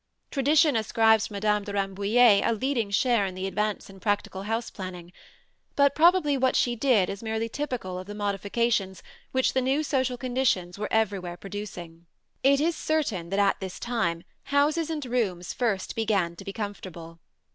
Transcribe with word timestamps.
Tradition 0.31 0.75
ascribes 0.75 1.27
to 1.27 1.33
Madame 1.33 1.63
de 1.63 1.73
Rambouillet 1.73 2.41
a 2.43 2.53
leading 2.53 2.89
share 2.89 3.27
in 3.27 3.35
the 3.35 3.45
advance 3.45 3.87
in 3.87 3.99
practical 3.99 4.41
house 4.41 4.71
planning; 4.71 5.13
but 5.75 5.93
probably 5.93 6.35
what 6.35 6.55
she 6.55 6.75
did 6.75 7.07
is 7.07 7.21
merely 7.21 7.47
typical 7.47 7.99
of 7.99 8.07
the 8.07 8.15
modifications 8.15 9.03
which 9.31 9.53
the 9.53 9.61
new 9.61 9.83
social 9.83 10.17
conditions 10.17 10.79
were 10.79 10.89
everywhere 10.91 11.37
producing. 11.37 12.07
It 12.41 12.59
is 12.59 12.75
certain 12.75 13.29
that 13.29 13.37
at 13.37 13.59
this 13.59 13.79
time 13.79 14.23
houses 14.45 14.89
and 14.89 15.05
rooms 15.05 15.53
first 15.53 15.95
began 15.95 16.35
to 16.37 16.43
be 16.43 16.51
comfortable. 16.51 17.19